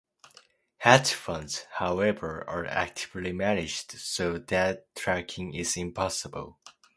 Hedge 0.77 1.13
funds, 1.13 1.67
however, 1.73 2.43
are 2.49 2.65
actively 2.65 3.31
managed, 3.33 3.91
so 3.99 4.39
that 4.39 4.87
tracking 4.95 5.53
is 5.53 5.77
impossible. 5.77 6.57